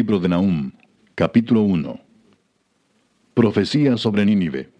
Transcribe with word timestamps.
Libro 0.00 0.18
de 0.18 0.30
Nahum, 0.30 0.70
capítulo 1.14 1.60
1. 1.60 2.00
Profecía 3.34 3.98
sobre 3.98 4.24
Nínive. 4.24 4.70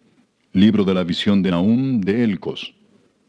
Libro 0.55 0.83
de 0.83 0.95
la 0.95 1.05
visión 1.05 1.43
de 1.43 1.51
Nahum 1.51 2.01
de 2.01 2.25
Elcos. 2.25 2.75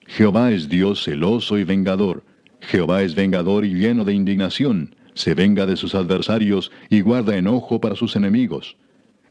Jehová 0.08 0.54
es 0.54 0.70
Dios 0.70 1.04
celoso 1.04 1.58
y 1.58 1.66
vengador. 1.66 2.24
Jehová 2.62 3.04
es 3.04 3.14
vengador 3.14 3.66
y 3.66 3.74
lleno 3.74 4.06
de 4.06 4.14
indignación. 4.14 4.96
Se 5.16 5.34
venga 5.34 5.66
de 5.66 5.76
sus 5.76 5.94
adversarios 5.94 6.72
y 6.90 7.02
guarda 7.02 7.36
enojo 7.36 7.82
para 7.82 7.98
sus 7.98 8.16
enemigos. 8.16 8.78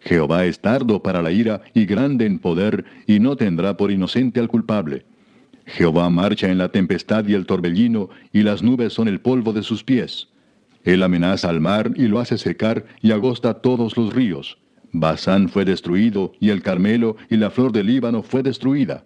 Jehová 0.01 0.45
es 0.45 0.61
tardo 0.61 1.03
para 1.03 1.23
la 1.23 1.33
ira 1.33 1.63
y 1.73 1.87
grande 1.87 2.27
en 2.27 2.41
poder, 2.41 2.85
y 3.07 3.21
no 3.21 3.37
tendrá 3.37 3.79
por 3.79 3.91
inocente 3.91 4.39
al 4.39 4.49
culpable. 4.49 5.07
Jehová 5.65 6.11
marcha 6.11 6.51
en 6.51 6.59
la 6.59 6.69
tempestad 6.69 7.27
y 7.27 7.33
el 7.33 7.47
torbellino, 7.47 8.11
y 8.35 8.43
las 8.43 8.63
nubes 8.63 8.93
son 8.93 9.09
el 9.09 9.23
polvo 9.23 9.55
de 9.55 9.63
sus 9.63 9.83
pies. 9.83 10.29
Él 10.85 11.03
amenaza 11.03 11.49
al 11.49 11.61
mar 11.61 11.93
y 11.97 12.09
lo 12.09 12.21
hace 12.21 12.39
secar 12.39 12.87
y 13.03 13.13
agosta 13.13 13.55
todos 13.55 13.97
los 13.97 14.15
ríos. 14.15 14.59
Basán 14.93 15.49
fue 15.49 15.65
destruido, 15.65 16.33
y 16.41 16.51
el 16.51 16.63
Carmelo 16.63 17.17
y 17.29 17.37
la 17.37 17.51
flor 17.51 17.73
del 17.73 17.87
Líbano 17.87 18.23
fue 18.23 18.43
destruida. 18.43 19.05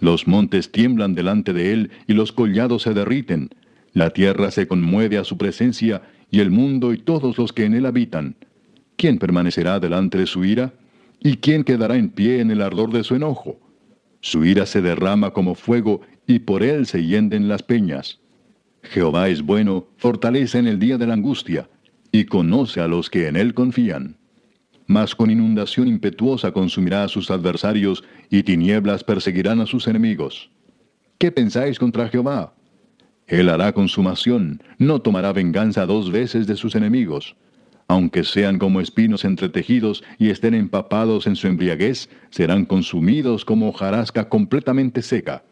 Los 0.00 0.26
montes 0.26 0.70
tiemblan 0.70 1.14
delante 1.14 1.52
de 1.52 1.72
él, 1.72 1.90
y 2.06 2.12
los 2.12 2.32
collados 2.32 2.82
se 2.82 2.94
derriten. 2.94 3.50
La 3.92 4.10
tierra 4.10 4.50
se 4.50 4.66
conmueve 4.66 5.18
a 5.18 5.24
su 5.24 5.36
presencia, 5.38 6.02
y 6.30 6.40
el 6.40 6.50
mundo 6.50 6.92
y 6.92 6.98
todos 6.98 7.36
los 7.38 7.52
que 7.52 7.64
en 7.64 7.74
él 7.74 7.86
habitan. 7.86 8.36
¿Quién 8.96 9.18
permanecerá 9.18 9.80
delante 9.80 10.18
de 10.18 10.26
su 10.26 10.44
ira? 10.44 10.72
¿Y 11.20 11.36
quién 11.36 11.64
quedará 11.64 11.96
en 11.96 12.10
pie 12.10 12.40
en 12.40 12.50
el 12.50 12.62
ardor 12.62 12.92
de 12.92 13.04
su 13.04 13.14
enojo? 13.14 13.60
Su 14.20 14.44
ira 14.44 14.66
se 14.66 14.82
derrama 14.82 15.32
como 15.32 15.54
fuego, 15.54 16.00
y 16.26 16.40
por 16.40 16.62
él 16.62 16.86
se 16.86 17.04
hienden 17.04 17.48
las 17.48 17.62
peñas. 17.62 18.21
Jehová 18.82 19.28
es 19.28 19.42
bueno, 19.42 19.86
fortalece 19.96 20.58
en 20.58 20.66
el 20.66 20.78
día 20.78 20.98
de 20.98 21.06
la 21.06 21.14
angustia, 21.14 21.68
y 22.10 22.24
conoce 22.24 22.80
a 22.80 22.88
los 22.88 23.08
que 23.08 23.28
en 23.28 23.36
él 23.36 23.54
confían. 23.54 24.16
Mas 24.86 25.14
con 25.14 25.30
inundación 25.30 25.88
impetuosa 25.88 26.52
consumirá 26.52 27.04
a 27.04 27.08
sus 27.08 27.30
adversarios, 27.30 28.04
y 28.28 28.42
tinieblas 28.42 29.04
perseguirán 29.04 29.60
a 29.60 29.66
sus 29.66 29.86
enemigos. 29.86 30.50
¿Qué 31.18 31.30
pensáis 31.30 31.78
contra 31.78 32.08
Jehová? 32.08 32.54
Él 33.26 33.48
hará 33.48 33.72
consumación, 33.72 34.62
no 34.78 35.00
tomará 35.00 35.32
venganza 35.32 35.86
dos 35.86 36.10
veces 36.10 36.46
de 36.46 36.56
sus 36.56 36.74
enemigos. 36.74 37.36
Aunque 37.88 38.24
sean 38.24 38.58
como 38.58 38.80
espinos 38.80 39.24
entretejidos 39.24 40.02
y 40.18 40.30
estén 40.30 40.54
empapados 40.54 41.26
en 41.26 41.36
su 41.36 41.46
embriaguez, 41.46 42.08
serán 42.30 42.64
consumidos 42.64 43.44
como 43.44 43.68
hojarasca 43.68 44.28
completamente 44.28 45.02
seca. 45.02 45.44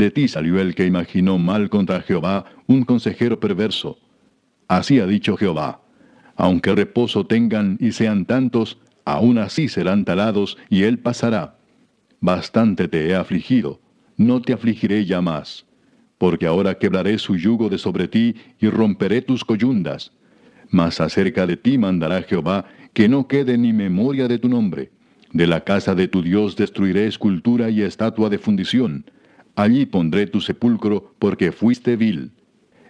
De 0.00 0.10
ti 0.10 0.28
salió 0.28 0.58
el 0.58 0.74
que 0.74 0.86
imaginó 0.86 1.36
mal 1.36 1.68
contra 1.68 2.00
Jehová, 2.00 2.46
un 2.66 2.84
consejero 2.84 3.38
perverso. 3.38 3.98
Así 4.66 4.98
ha 4.98 5.06
dicho 5.06 5.36
Jehová, 5.36 5.82
aunque 6.36 6.74
reposo 6.74 7.26
tengan 7.26 7.76
y 7.78 7.92
sean 7.92 8.24
tantos, 8.24 8.78
aún 9.04 9.36
así 9.36 9.68
serán 9.68 10.06
talados 10.06 10.56
y 10.70 10.84
él 10.84 11.00
pasará. 11.00 11.58
Bastante 12.18 12.88
te 12.88 13.08
he 13.08 13.14
afligido, 13.14 13.78
no 14.16 14.40
te 14.40 14.54
afligiré 14.54 15.04
ya 15.04 15.20
más, 15.20 15.66
porque 16.16 16.46
ahora 16.46 16.78
quebraré 16.78 17.18
su 17.18 17.36
yugo 17.36 17.68
de 17.68 17.76
sobre 17.76 18.08
ti 18.08 18.36
y 18.58 18.70
romperé 18.70 19.20
tus 19.20 19.44
coyundas 19.44 20.12
mas 20.70 21.00
acerca 21.00 21.46
de 21.46 21.56
ti 21.56 21.78
mandará 21.78 22.22
Jehová, 22.22 22.64
que 22.92 23.08
no 23.08 23.26
quede 23.26 23.58
ni 23.58 23.72
memoria 23.72 24.28
de 24.28 24.38
tu 24.38 24.48
nombre. 24.48 24.92
De 25.32 25.46
la 25.46 25.64
casa 25.64 25.94
de 25.96 26.08
tu 26.08 26.22
Dios 26.22 26.56
destruiré 26.56 27.06
escultura 27.06 27.70
y 27.70 27.82
estatua 27.82 28.28
de 28.28 28.38
fundición. 28.38 29.04
Allí 29.60 29.84
pondré 29.84 30.26
tu 30.26 30.40
sepulcro, 30.40 31.12
porque 31.18 31.52
fuiste 31.52 31.94
vil. 31.94 32.32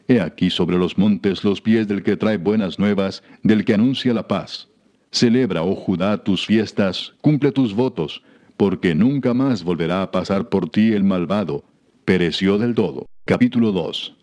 He 0.06 0.20
aquí 0.20 0.50
sobre 0.50 0.78
los 0.78 0.96
montes 0.96 1.42
los 1.42 1.60
pies 1.60 1.88
del 1.88 2.04
que 2.04 2.16
trae 2.16 2.36
buenas 2.36 2.78
nuevas, 2.78 3.24
del 3.42 3.64
que 3.64 3.74
anuncia 3.74 4.14
la 4.14 4.28
paz. 4.28 4.68
Celebra, 5.10 5.64
oh 5.64 5.74
Judá, 5.74 6.22
tus 6.22 6.46
fiestas, 6.46 7.14
cumple 7.22 7.50
tus 7.50 7.74
votos, 7.74 8.22
porque 8.56 8.94
nunca 8.94 9.34
más 9.34 9.64
volverá 9.64 10.02
a 10.02 10.12
pasar 10.12 10.48
por 10.48 10.70
ti 10.70 10.92
el 10.92 11.02
malvado. 11.02 11.64
Pereció 12.04 12.56
del 12.56 12.76
todo. 12.76 13.06
Capítulo 13.24 13.72
2. 13.72 14.14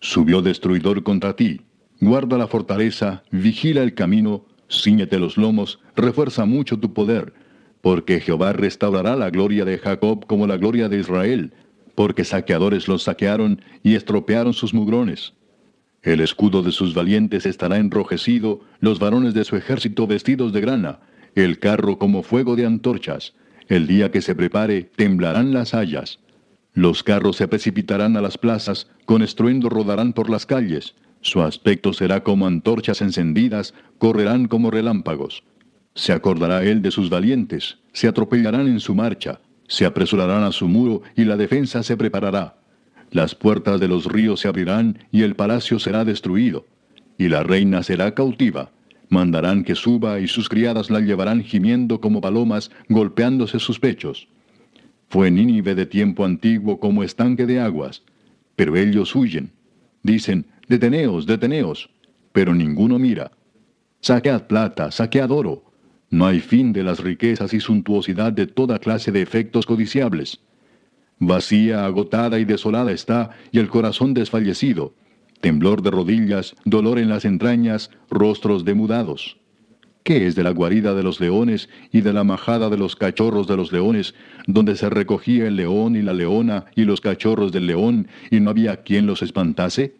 Subió 0.00 0.42
destruidor 0.42 1.02
contra 1.02 1.34
ti 1.34 1.62
Guarda 2.02 2.36
la 2.36 2.46
fortaleza, 2.46 3.22
vigila 3.30 3.82
el 3.82 3.94
camino, 3.94 4.44
ciñete 4.70 5.18
los 5.18 5.38
lomos, 5.38 5.80
refuerza 5.96 6.44
mucho 6.44 6.78
tu 6.78 6.92
poder, 6.92 7.32
porque 7.80 8.20
Jehová 8.20 8.52
restaurará 8.52 9.16
la 9.16 9.30
gloria 9.30 9.64
de 9.64 9.78
Jacob 9.78 10.26
como 10.26 10.46
la 10.46 10.58
gloria 10.58 10.90
de 10.90 10.98
Israel, 10.98 11.54
porque 12.00 12.24
saqueadores 12.24 12.88
los 12.88 13.02
saquearon 13.02 13.60
y 13.82 13.94
estropearon 13.94 14.54
sus 14.54 14.72
mugrones. 14.72 15.34
El 16.00 16.22
escudo 16.22 16.62
de 16.62 16.72
sus 16.72 16.94
valientes 16.94 17.44
estará 17.44 17.76
enrojecido, 17.76 18.62
los 18.80 18.98
varones 18.98 19.34
de 19.34 19.44
su 19.44 19.54
ejército 19.54 20.06
vestidos 20.06 20.54
de 20.54 20.62
grana, 20.62 21.00
el 21.34 21.58
carro 21.58 21.98
como 21.98 22.22
fuego 22.22 22.56
de 22.56 22.64
antorchas. 22.64 23.34
El 23.68 23.86
día 23.86 24.10
que 24.10 24.22
se 24.22 24.34
prepare, 24.34 24.84
temblarán 24.96 25.52
las 25.52 25.74
hayas. 25.74 26.20
Los 26.72 27.02
carros 27.02 27.36
se 27.36 27.48
precipitarán 27.48 28.16
a 28.16 28.22
las 28.22 28.38
plazas, 28.38 28.88
con 29.04 29.20
estruendo 29.20 29.68
rodarán 29.68 30.14
por 30.14 30.30
las 30.30 30.46
calles. 30.46 30.94
Su 31.20 31.42
aspecto 31.42 31.92
será 31.92 32.22
como 32.22 32.46
antorchas 32.46 33.02
encendidas, 33.02 33.74
correrán 33.98 34.48
como 34.48 34.70
relámpagos. 34.70 35.44
Se 35.94 36.14
acordará 36.14 36.64
él 36.64 36.80
de 36.80 36.92
sus 36.92 37.10
valientes, 37.10 37.76
se 37.92 38.08
atropellarán 38.08 38.68
en 38.68 38.80
su 38.80 38.94
marcha, 38.94 39.42
se 39.70 39.86
apresurarán 39.86 40.42
a 40.42 40.50
su 40.50 40.66
muro 40.66 41.02
y 41.16 41.24
la 41.24 41.36
defensa 41.36 41.84
se 41.84 41.96
preparará. 41.96 42.56
Las 43.12 43.36
puertas 43.36 43.80
de 43.80 43.86
los 43.86 44.04
ríos 44.04 44.40
se 44.40 44.48
abrirán 44.48 44.98
y 45.12 45.22
el 45.22 45.36
palacio 45.36 45.78
será 45.78 46.04
destruido, 46.04 46.66
y 47.16 47.28
la 47.28 47.44
reina 47.44 47.82
será 47.84 48.12
cautiva. 48.12 48.72
Mandarán 49.08 49.62
que 49.62 49.76
suba 49.76 50.18
y 50.18 50.26
sus 50.26 50.48
criadas 50.48 50.90
la 50.90 51.00
llevarán 51.00 51.42
gimiendo 51.42 52.00
como 52.00 52.20
palomas, 52.20 52.72
golpeándose 52.88 53.60
sus 53.60 53.78
pechos. 53.78 54.28
Fue 55.08 55.30
Nínive 55.30 55.76
de 55.76 55.86
tiempo 55.86 56.24
antiguo 56.24 56.80
como 56.80 57.04
estanque 57.04 57.46
de 57.46 57.60
aguas, 57.60 58.02
pero 58.56 58.76
ellos 58.76 59.14
huyen. 59.14 59.52
Dicen, 60.02 60.46
Deteneos, 60.68 61.26
deteneos. 61.26 61.90
Pero 62.32 62.54
ninguno 62.54 62.98
mira. 62.98 63.32
Saquead 64.00 64.46
plata, 64.46 64.90
saquead 64.90 65.30
oro. 65.30 65.69
No 66.10 66.26
hay 66.26 66.40
fin 66.40 66.72
de 66.72 66.82
las 66.82 66.98
riquezas 66.98 67.54
y 67.54 67.60
suntuosidad 67.60 68.32
de 68.32 68.48
toda 68.48 68.80
clase 68.80 69.12
de 69.12 69.22
efectos 69.22 69.64
codiciables. 69.64 70.40
Vacía, 71.20 71.84
agotada 71.84 72.40
y 72.40 72.44
desolada 72.44 72.90
está, 72.90 73.30
y 73.52 73.60
el 73.60 73.68
corazón 73.68 74.12
desfallecido. 74.12 74.92
Temblor 75.40 75.82
de 75.82 75.90
rodillas, 75.90 76.56
dolor 76.64 76.98
en 76.98 77.08
las 77.08 77.24
entrañas, 77.24 77.90
rostros 78.10 78.64
demudados. 78.64 79.36
¿Qué 80.02 80.26
es 80.26 80.34
de 80.34 80.42
la 80.42 80.50
guarida 80.50 80.94
de 80.94 81.02
los 81.02 81.20
leones 81.20 81.68
y 81.92 82.00
de 82.00 82.12
la 82.12 82.24
majada 82.24 82.70
de 82.70 82.78
los 82.78 82.96
cachorros 82.96 83.46
de 83.46 83.56
los 83.56 83.70
leones, 83.70 84.14
donde 84.46 84.74
se 84.74 84.90
recogía 84.90 85.46
el 85.46 85.56
león 85.56 85.94
y 85.94 86.02
la 86.02 86.14
leona 86.14 86.64
y 86.74 86.84
los 86.84 87.00
cachorros 87.00 87.52
del 87.52 87.66
león, 87.66 88.08
y 88.30 88.40
no 88.40 88.50
había 88.50 88.82
quien 88.82 89.06
los 89.06 89.22
espantase? 89.22 89.94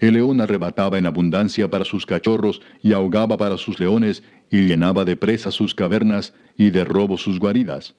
El 0.00 0.14
león 0.14 0.40
arrebataba 0.40 0.96
en 0.98 1.06
abundancia 1.06 1.68
para 1.68 1.84
sus 1.84 2.06
cachorros 2.06 2.62
y 2.82 2.92
ahogaba 2.92 3.36
para 3.36 3.56
sus 3.58 3.80
leones 3.80 4.22
y 4.50 4.66
llenaba 4.66 5.04
de 5.04 5.16
presa 5.16 5.50
sus 5.50 5.74
cavernas 5.74 6.34
y 6.56 6.70
de 6.70 6.84
robo 6.84 7.18
sus 7.18 7.38
guaridas. 7.38 7.94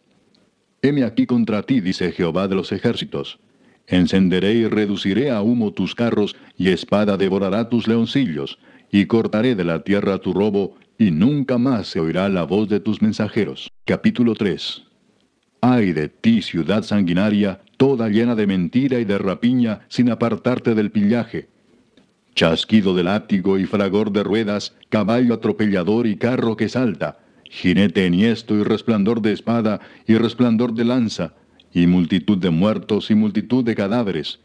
Heme 0.82 1.04
aquí 1.04 1.26
contra 1.26 1.64
ti, 1.64 1.82
dice 1.82 2.12
Jehová 2.12 2.48
de 2.48 2.56
los 2.56 2.72
ejércitos. 2.72 3.40
Encenderé 3.88 4.54
y 4.54 4.68
reduciré 4.68 5.32
a 5.32 5.42
humo 5.42 5.74
tus 5.74 5.96
carros, 5.96 6.36
y 6.58 6.70
espada 6.70 7.18
devorará 7.18 7.70
tus 7.70 7.88
leoncillos, 7.88 8.60
y 8.92 9.06
cortaré 9.06 9.56
de 9.56 9.64
la 9.64 9.84
tierra 9.84 10.20
tu 10.20 10.34
robo, 10.34 10.76
y 10.98 11.12
nunca 11.12 11.58
más 11.58 11.88
se 11.88 12.00
oirá 12.00 12.30
la 12.30 12.44
voz 12.44 12.70
de 12.70 12.80
tus 12.80 13.02
mensajeros. 13.02 13.70
Capítulo 13.86 14.36
3 14.36 14.84
Ay 15.62 15.92
de 15.92 16.08
ti, 16.08 16.42
ciudad 16.42 16.84
sanguinaria, 16.84 17.62
toda 17.78 18.10
llena 18.10 18.36
de 18.36 18.48
mentira 18.48 19.00
y 19.00 19.06
de 19.06 19.18
rapiña, 19.18 19.82
sin 19.90 20.10
apartarte 20.10 20.76
del 20.76 20.92
pillaje 20.92 21.50
chasquido 22.36 22.96
de 22.96 23.04
látigo 23.04 23.58
y 23.58 23.66
fragor 23.66 24.12
de 24.12 24.24
ruedas, 24.24 24.76
caballo 24.90 25.34
atropellador 25.34 26.08
y 26.08 26.18
carro 26.18 26.56
que 26.56 26.70
salta, 26.70 27.20
jinete 27.44 28.06
enhiesto 28.06 28.56
y 28.56 28.64
resplandor 28.64 29.22
de 29.22 29.34
espada 29.34 29.80
y 30.08 30.16
resplandor 30.16 30.74
de 30.74 30.86
lanza, 30.86 31.34
y 31.74 31.88
multitud 31.88 32.38
de 32.38 32.50
muertos 32.50 33.12
y 33.12 33.16
multitud 33.16 33.64
de 33.64 33.76
cadáveres, 33.76 34.40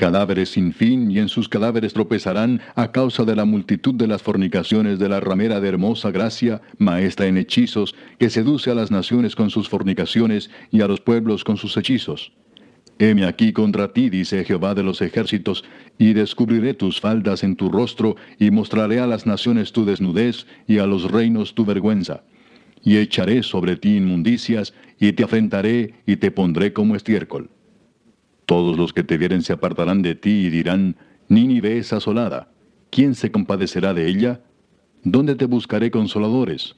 cadáveres 0.00 0.48
sin 0.48 0.72
fin, 0.72 1.10
y 1.10 1.18
en 1.18 1.28
sus 1.28 1.50
cadáveres 1.50 1.92
tropezarán 1.92 2.62
a 2.74 2.90
causa 2.90 3.24
de 3.26 3.36
la 3.36 3.44
multitud 3.44 3.94
de 3.94 4.06
las 4.06 4.22
fornicaciones 4.22 4.98
de 4.98 5.10
la 5.10 5.20
ramera 5.20 5.60
de 5.60 5.68
hermosa 5.68 6.10
gracia, 6.10 6.62
maestra 6.78 7.26
en 7.26 7.36
hechizos, 7.36 7.94
que 8.18 8.30
seduce 8.30 8.70
a 8.70 8.74
las 8.74 8.90
naciones 8.90 9.36
con 9.36 9.50
sus 9.50 9.68
fornicaciones 9.68 10.50
y 10.70 10.80
a 10.80 10.88
los 10.88 11.02
pueblos 11.02 11.44
con 11.44 11.58
sus 11.58 11.76
hechizos. 11.76 12.32
Heme 13.00 13.24
aquí 13.24 13.54
contra 13.54 13.94
ti, 13.94 14.10
dice 14.10 14.44
Jehová 14.44 14.74
de 14.74 14.82
los 14.82 15.00
ejércitos, 15.00 15.64
y 15.96 16.12
descubriré 16.12 16.74
tus 16.74 17.00
faldas 17.00 17.42
en 17.42 17.56
tu 17.56 17.70
rostro, 17.70 18.16
y 18.38 18.50
mostraré 18.50 19.00
a 19.00 19.06
las 19.06 19.24
naciones 19.24 19.72
tu 19.72 19.86
desnudez, 19.86 20.46
y 20.66 20.80
a 20.80 20.86
los 20.86 21.10
reinos 21.10 21.54
tu 21.54 21.64
vergüenza. 21.64 22.24
Y 22.84 22.98
echaré 22.98 23.42
sobre 23.42 23.76
ti 23.76 23.96
inmundicias, 23.96 24.74
y 24.98 25.14
te 25.14 25.24
afrentaré, 25.24 25.94
y 26.04 26.16
te 26.16 26.30
pondré 26.30 26.74
como 26.74 26.94
estiércol. 26.94 27.48
Todos 28.44 28.76
los 28.76 28.92
que 28.92 29.02
te 29.02 29.16
vieren 29.16 29.40
se 29.40 29.54
apartarán 29.54 30.02
de 30.02 30.14
ti 30.14 30.44
y 30.44 30.50
dirán, 30.50 30.96
Nínive 31.28 31.78
es 31.78 31.94
asolada. 31.94 32.52
¿Quién 32.90 33.14
se 33.14 33.30
compadecerá 33.30 33.94
de 33.94 34.08
ella? 34.08 34.42
¿Dónde 35.04 35.36
te 35.36 35.46
buscaré 35.46 35.90
consoladores? 35.90 36.76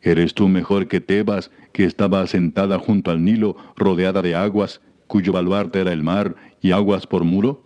¿Eres 0.00 0.32
tú 0.32 0.46
mejor 0.46 0.86
que 0.86 1.00
Tebas, 1.00 1.50
que 1.72 1.86
estaba 1.86 2.20
asentada 2.20 2.78
junto 2.78 3.10
al 3.10 3.24
Nilo, 3.24 3.56
rodeada 3.76 4.22
de 4.22 4.36
aguas, 4.36 4.80
cuyo 5.10 5.32
baluarte 5.32 5.80
era 5.80 5.92
el 5.92 6.04
mar 6.04 6.36
y 6.62 6.70
aguas 6.70 7.04
por 7.04 7.24
muro? 7.24 7.64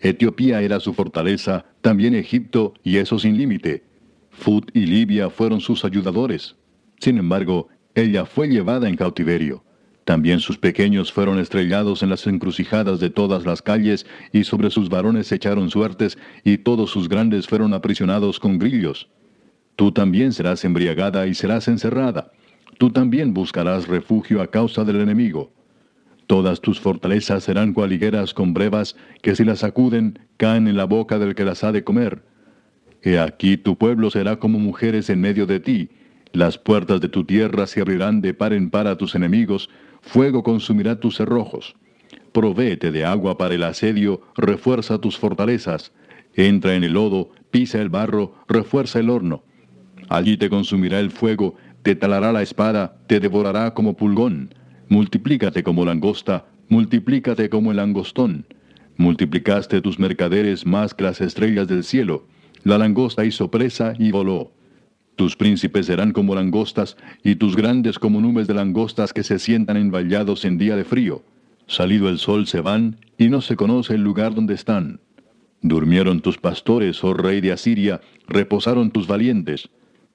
Etiopía 0.00 0.60
era 0.60 0.80
su 0.80 0.92
fortaleza, 0.92 1.64
también 1.80 2.14
Egipto, 2.14 2.74
y 2.84 2.98
eso 2.98 3.18
sin 3.18 3.38
límite. 3.38 3.84
Fut 4.28 4.70
y 4.76 4.84
Libia 4.84 5.30
fueron 5.30 5.62
sus 5.62 5.82
ayudadores. 5.86 6.56
Sin 7.00 7.16
embargo, 7.16 7.68
ella 7.94 8.26
fue 8.26 8.48
llevada 8.48 8.86
en 8.86 8.96
cautiverio. 8.96 9.64
También 10.04 10.40
sus 10.40 10.58
pequeños 10.58 11.10
fueron 11.10 11.38
estrellados 11.38 12.02
en 12.02 12.10
las 12.10 12.26
encrucijadas 12.26 13.00
de 13.00 13.08
todas 13.08 13.46
las 13.46 13.62
calles, 13.62 14.04
y 14.30 14.44
sobre 14.44 14.68
sus 14.68 14.90
varones 14.90 15.28
se 15.28 15.36
echaron 15.36 15.70
suertes, 15.70 16.18
y 16.44 16.58
todos 16.58 16.90
sus 16.90 17.08
grandes 17.08 17.46
fueron 17.46 17.72
aprisionados 17.72 18.38
con 18.38 18.58
grillos. 18.58 19.08
Tú 19.74 19.90
también 19.90 20.34
serás 20.34 20.66
embriagada 20.66 21.26
y 21.26 21.32
serás 21.32 21.66
encerrada. 21.66 22.30
Tú 22.76 22.90
también 22.90 23.32
buscarás 23.32 23.88
refugio 23.88 24.42
a 24.42 24.48
causa 24.48 24.84
del 24.84 25.00
enemigo. 25.00 25.53
Todas 26.26 26.60
tus 26.60 26.80
fortalezas 26.80 27.44
serán 27.44 27.72
cual 27.72 27.92
higueras 27.92 28.34
con 28.34 28.54
brevas, 28.54 28.96
que 29.22 29.36
si 29.36 29.44
las 29.44 29.60
sacuden, 29.60 30.18
caen 30.36 30.68
en 30.68 30.76
la 30.76 30.84
boca 30.84 31.18
del 31.18 31.34
que 31.34 31.44
las 31.44 31.64
ha 31.64 31.72
de 31.72 31.84
comer. 31.84 32.22
He 33.02 33.18
aquí 33.18 33.56
tu 33.56 33.76
pueblo 33.76 34.10
será 34.10 34.38
como 34.38 34.58
mujeres 34.58 35.10
en 35.10 35.20
medio 35.20 35.46
de 35.46 35.60
ti, 35.60 35.90
las 36.34 36.58
puertas 36.58 37.00
de 37.00 37.08
tu 37.08 37.22
tierra 37.22 37.68
se 37.68 37.80
abrirán 37.80 38.20
de 38.20 38.34
par 38.34 38.52
en 38.52 38.68
par 38.68 38.88
a 38.88 38.96
tus 38.96 39.14
enemigos, 39.14 39.70
fuego 40.02 40.42
consumirá 40.42 40.98
tus 40.98 41.16
cerrojos. 41.16 41.76
Provéete 42.32 42.90
de 42.90 43.04
agua 43.04 43.38
para 43.38 43.54
el 43.54 43.62
asedio, 43.62 44.20
refuerza 44.36 44.98
tus 44.98 45.16
fortalezas. 45.16 45.92
Entra 46.34 46.74
en 46.74 46.82
el 46.82 46.94
lodo, 46.94 47.30
pisa 47.52 47.80
el 47.80 47.88
barro, 47.88 48.34
refuerza 48.48 48.98
el 48.98 49.10
horno. 49.10 49.44
Allí 50.08 50.36
te 50.36 50.50
consumirá 50.50 50.98
el 50.98 51.12
fuego, 51.12 51.54
te 51.84 51.94
talará 51.94 52.32
la 52.32 52.42
espada, 52.42 52.96
te 53.06 53.20
devorará 53.20 53.72
como 53.72 53.96
pulgón. 53.96 54.52
Multiplícate 54.88 55.62
como 55.62 55.84
langosta, 55.84 56.46
multiplícate 56.68 57.48
como 57.48 57.70
el 57.70 57.78
langostón. 57.78 58.46
Multiplicaste 58.96 59.80
tus 59.80 59.98
mercaderes 59.98 60.66
más 60.66 60.94
que 60.94 61.04
las 61.04 61.20
estrellas 61.20 61.66
del 61.66 61.84
cielo. 61.84 62.26
La 62.62 62.78
langosta 62.78 63.24
hizo 63.24 63.50
presa 63.50 63.94
y 63.98 64.10
voló. 64.10 64.52
Tus 65.16 65.36
príncipes 65.36 65.86
serán 65.86 66.12
como 66.12 66.34
langostas, 66.34 66.96
y 67.22 67.36
tus 67.36 67.56
grandes 67.56 67.98
como 67.98 68.20
nubes 68.20 68.46
de 68.46 68.54
langostas 68.54 69.12
que 69.12 69.22
se 69.22 69.38
sientan 69.38 69.76
envallados 69.76 70.44
en 70.44 70.58
día 70.58 70.76
de 70.76 70.84
frío. 70.84 71.22
Salido 71.66 72.08
el 72.08 72.18
sol 72.18 72.46
se 72.46 72.60
van, 72.60 72.96
y 73.16 73.28
no 73.28 73.40
se 73.40 73.56
conoce 73.56 73.94
el 73.94 74.02
lugar 74.02 74.34
donde 74.34 74.54
están. 74.54 75.00
Durmieron 75.62 76.20
tus 76.20 76.36
pastores, 76.38 77.02
oh 77.04 77.14
rey 77.14 77.40
de 77.40 77.52
Asiria, 77.52 78.00
reposaron 78.26 78.90
tus 78.90 79.06
valientes. 79.06 79.70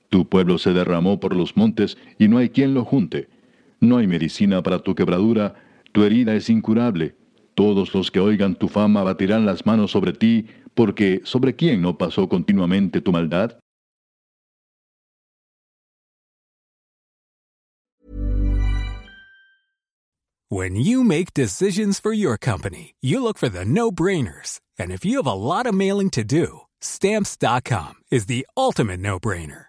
Tu 0.09 0.27
pueblo 0.27 0.57
se 0.57 0.73
derramó 0.73 1.19
por 1.19 1.35
los 1.35 1.57
montes, 1.57 1.97
y 2.19 2.27
no 2.27 2.37
hay 2.37 2.49
quien 2.49 2.73
lo 2.73 2.85
junte. 2.85 3.29
No 3.79 3.97
hay 3.97 4.07
medicina 4.07 4.61
para 4.61 4.79
tu 4.79 4.93
quebradura, 4.95 5.55
tu 5.91 6.03
herida 6.03 6.35
es 6.35 6.49
incurable. 6.49 7.15
Todos 7.55 7.93
los 7.93 8.11
que 8.11 8.19
oigan 8.19 8.55
tu 8.55 8.67
fama 8.67 9.03
batirán 9.03 9.45
las 9.45 9.65
manos 9.65 9.91
sobre 9.91 10.13
ti, 10.13 10.47
porque 10.73 11.21
¿sobre 11.23 11.55
quién 11.55 11.81
no 11.81 11.97
pasó 11.97 12.27
continuamente 12.29 13.01
tu 13.01 13.11
maldad? 13.11 13.57
When 20.51 20.75
you 20.75 21.03
make 21.03 21.35
decisions 21.35 21.99
for 21.99 22.11
your 22.11 22.35
company, 22.35 22.95
you 23.01 23.21
look 23.21 23.37
for 23.37 23.49
the 23.49 23.65
no-brainers. 23.65 24.59
And 24.79 24.91
if 24.91 25.05
you 25.05 25.17
have 25.17 25.27
a 25.27 25.33
lot 25.33 25.67
of 25.67 25.75
mailing 25.75 26.09
to 26.11 26.23
do, 26.23 26.61
stamps.com 26.81 27.95
is 28.09 28.25
the 28.25 28.47
ultimate 28.57 28.99
no-brainer. 28.99 29.68